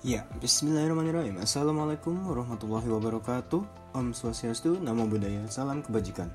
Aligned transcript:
Ya, 0.00 0.24
bismillahirrahmanirrahim. 0.40 1.44
Assalamualaikum 1.44 2.16
warahmatullahi 2.24 2.88
wabarakatuh. 2.88 3.60
Om 3.92 4.16
Swastiastu, 4.16 4.80
Namo 4.80 5.04
Buddhaya, 5.04 5.44
Salam 5.52 5.84
Kebajikan. 5.84 6.32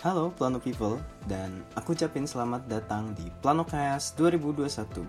Halo 0.00 0.32
Plano 0.32 0.56
People 0.56 0.96
Dan 1.28 1.60
aku 1.76 1.92
ucapin 1.92 2.24
selamat 2.24 2.64
datang 2.64 3.12
di 3.12 3.28
Plano 3.44 3.68
Cast 3.68 4.16
2021 4.16 5.04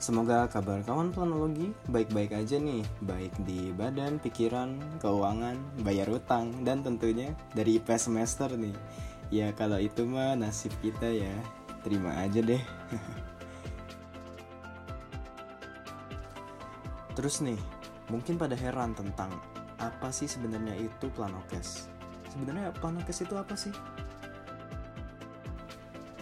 Semoga 0.00 0.48
kabar 0.48 0.80
kawan 0.80 1.12
planologi 1.12 1.68
baik-baik 1.92 2.32
aja 2.32 2.56
nih 2.56 2.80
Baik 3.04 3.36
di 3.44 3.76
badan, 3.76 4.16
pikiran, 4.16 4.80
keuangan, 4.96 5.84
bayar 5.84 6.08
utang 6.08 6.48
Dan 6.64 6.80
tentunya 6.80 7.36
dari 7.52 7.76
IP 7.76 7.92
semester 8.00 8.48
nih. 8.56 8.72
Ya 9.28 9.52
kalau 9.52 9.76
itu 9.76 10.08
mah 10.08 10.32
nasib 10.32 10.72
kita 10.80 11.12
ya 11.12 11.36
Terima 11.84 12.24
aja 12.24 12.40
deh 12.40 12.60
Terus 17.18 17.42
nih, 17.42 17.58
mungkin 18.14 18.38
pada 18.38 18.54
heran 18.54 18.94
tentang 18.94 19.34
apa 19.82 20.14
sih 20.14 20.30
sebenarnya 20.30 20.78
itu 20.78 21.10
planokes. 21.18 21.90
Sebenarnya 22.30 22.70
planokes 22.78 23.26
itu 23.26 23.34
apa 23.34 23.58
sih? 23.58 23.74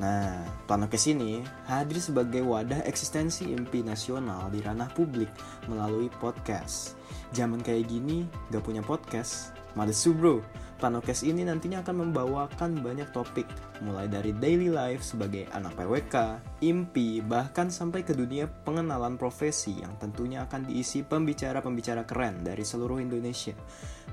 Nah, 0.00 0.40
planokes 0.64 1.04
ini 1.12 1.44
hadir 1.68 2.00
sebagai 2.00 2.40
wadah 2.48 2.80
eksistensi 2.88 3.44
impi 3.52 3.84
nasional 3.84 4.48
di 4.48 4.64
ranah 4.64 4.88
publik 4.96 5.28
melalui 5.68 6.08
podcast. 6.16 6.96
Zaman 7.36 7.60
kayak 7.60 7.92
gini, 7.92 8.24
gak 8.48 8.64
punya 8.64 8.80
podcast, 8.80 9.52
malesu 9.76 10.16
bro. 10.16 10.40
Planokes 10.76 11.24
ini 11.24 11.40
nantinya 11.40 11.80
akan 11.80 12.04
membawakan 12.04 12.84
banyak 12.84 13.08
topik, 13.08 13.48
mulai 13.80 14.12
dari 14.12 14.36
daily 14.36 14.68
life 14.68 15.00
sebagai 15.00 15.48
anak 15.56 15.72
PWK, 15.72 16.36
impi, 16.60 17.24
bahkan 17.24 17.72
sampai 17.72 18.04
ke 18.04 18.12
dunia 18.12 18.44
pengenalan 18.44 19.16
profesi 19.16 19.80
yang 19.80 19.96
tentunya 19.96 20.44
akan 20.44 20.68
diisi 20.68 21.00
pembicara-pembicara 21.00 22.04
keren 22.04 22.44
dari 22.44 22.60
seluruh 22.60 23.00
Indonesia. 23.00 23.56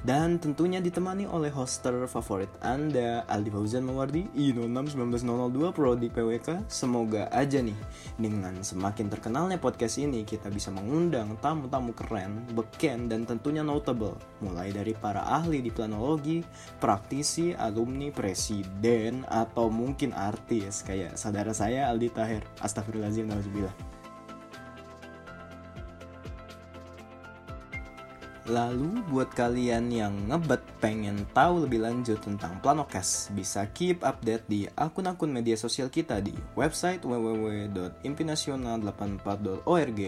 Dan 0.03 0.39
tentunya 0.39 0.83
ditemani 0.83 1.27
oleh 1.27 1.51
hoster 1.51 1.95
favorit 2.07 2.51
Anda, 2.63 3.23
Aldi 3.27 3.51
Fauzan 3.51 3.83
Mawardi, 3.87 4.27
I06 4.31 4.95
1902 4.99 5.75
Prodi 5.75 6.07
PWK. 6.11 6.63
Semoga 6.67 7.27
aja 7.31 7.59
nih, 7.59 7.75
dengan 8.15 8.55
semakin 8.63 9.11
terkenalnya 9.11 9.59
podcast 9.59 9.99
ini, 9.99 10.23
kita 10.23 10.47
bisa 10.47 10.71
mengundang 10.71 11.35
tamu-tamu 11.43 11.91
keren, 11.91 12.39
beken, 12.55 13.11
dan 13.11 13.27
tentunya 13.27 13.63
notable. 13.67 14.15
Mulai 14.39 14.71
dari 14.71 14.95
para 14.95 15.23
ahli 15.23 15.52
di 15.59 15.69
planologi, 15.69 16.39
praktisi, 16.79 17.51
alumni, 17.53 18.09
presiden, 18.09 19.27
atau 19.27 19.67
mungkin 19.67 20.15
artis 20.15 20.81
kayak 20.81 21.19
saudara 21.19 21.51
saya 21.51 21.91
Aldi 21.91 22.09
Tahir. 22.09 22.41
Astagfirullahaladzim, 22.63 23.29
nauzubillah. 23.29 23.75
Lalu 28.43 28.99
buat 29.07 29.31
kalian 29.31 29.87
yang 29.87 30.11
ngebet 30.27 30.59
pengen 30.83 31.23
tahu 31.31 31.63
lebih 31.63 31.79
lanjut 31.79 32.19
tentang 32.19 32.59
Planokes, 32.59 33.31
bisa 33.31 33.63
keep 33.71 34.03
update 34.03 34.43
di 34.51 34.67
akun-akun 34.75 35.31
media 35.31 35.55
sosial 35.55 35.87
kita 35.87 36.19
di 36.19 36.35
website 36.51 37.07
www.impinasional84.org, 37.07 39.99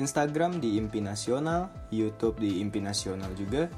Instagram 0.00 0.64
di 0.64 0.80
Impi 0.80 1.04
Nasional, 1.04 1.68
YouTube 1.92 2.40
di 2.40 2.64
Impi 2.64 2.80
Nasional 2.80 3.36
juga, 3.36 3.68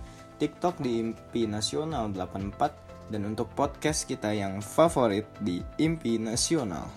TikTok 0.41 0.81
di 0.81 1.05
Impi 1.05 1.45
Nasional 1.45 2.09
84, 2.17 3.13
dan 3.13 3.29
untuk 3.29 3.53
podcast 3.53 4.09
kita 4.09 4.33
yang 4.33 4.65
favorit 4.65 5.29
di 5.45 5.61
Impi 5.77 6.17
Nasional. 6.17 6.89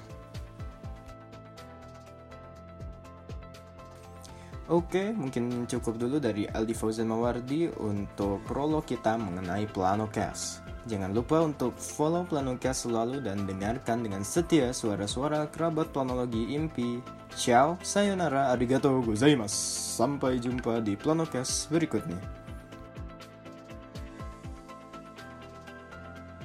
Oke, 4.72 5.12
mungkin 5.12 5.68
cukup 5.68 6.00
dulu 6.00 6.24
dari 6.24 6.48
Aldi 6.48 6.72
Fauzan 6.72 7.12
Mawardi 7.12 7.68
untuk 7.84 8.40
prolog 8.48 8.88
kita 8.88 9.20
mengenai 9.20 9.68
Planocast. 9.68 10.64
Jangan 10.88 11.12
lupa 11.12 11.44
untuk 11.44 11.76
follow 11.76 12.24
Planocast 12.24 12.88
selalu 12.88 13.20
dan 13.28 13.44
dengarkan 13.44 14.08
dengan 14.08 14.24
setia 14.24 14.72
suara-suara 14.72 15.52
kerabat 15.52 15.92
planologi 15.92 16.56
impi. 16.56 17.04
Ciao, 17.36 17.76
sayonara, 17.84 18.56
arigatou 18.56 19.04
gozaimasu. 19.04 20.00
Sampai 20.00 20.40
jumpa 20.40 20.80
di 20.80 20.96
Planocast 20.96 21.68
berikutnya. 21.68 22.43